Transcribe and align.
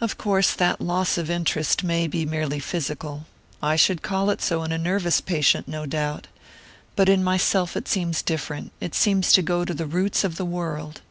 Of 0.00 0.16
course 0.16 0.52
that 0.54 0.80
loss 0.80 1.18
of 1.18 1.28
interest 1.28 1.84
may 1.84 2.06
be 2.06 2.24
merely 2.24 2.58
physical 2.58 3.26
I 3.62 3.76
should 3.76 4.00
call 4.00 4.30
it 4.30 4.40
so 4.40 4.62
in 4.62 4.72
a 4.72 4.78
nervous 4.78 5.20
patient, 5.20 5.68
no 5.68 5.84
doubt. 5.84 6.26
But 6.96 7.10
in 7.10 7.22
myself 7.22 7.76
it 7.76 7.86
seems 7.86 8.22
different 8.22 8.72
it 8.80 8.94
seems 8.94 9.30
to 9.34 9.42
go 9.42 9.66
to 9.66 9.74
the 9.74 9.84
roots 9.84 10.24
of 10.24 10.36
the 10.36 10.46
world. 10.46 11.02